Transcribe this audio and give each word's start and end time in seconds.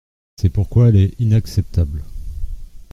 C’est 0.35 0.49
pourquoi 0.49 0.89
elle 0.89 0.95
est 0.95 1.13
inacceptable. 1.19 2.03